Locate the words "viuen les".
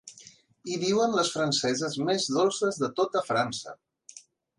0.83-1.29